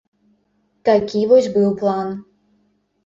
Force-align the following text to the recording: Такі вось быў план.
Такі 0.89 1.21
вось 1.33 1.51
быў 1.59 1.69
план. 1.83 2.07